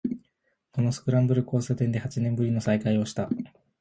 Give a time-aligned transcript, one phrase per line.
[0.71, 3.29] このスクランブル交差点で八年ぶりの再会をした